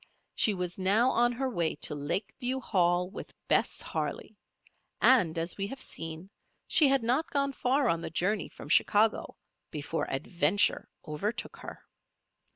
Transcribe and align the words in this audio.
She 0.33 0.55
was 0.55 0.79
now 0.79 1.11
on 1.11 1.31
her 1.33 1.47
way 1.47 1.75
to 1.75 1.93
Lakeview 1.93 2.59
Hall 2.59 3.07
with 3.07 3.35
Bess 3.47 3.83
Harley; 3.83 4.35
and, 4.99 5.37
as 5.37 5.57
we 5.57 5.67
have 5.67 5.79
seen, 5.79 6.31
she 6.67 6.87
had 6.87 7.03
not 7.03 7.29
gone 7.29 7.53
far 7.53 7.87
on 7.87 8.01
the 8.01 8.09
journey 8.09 8.47
from 8.49 8.67
Chicago 8.67 9.37
before 9.69 10.09
Adventure 10.11 10.89
overtook 11.07 11.57
her. 11.57 11.85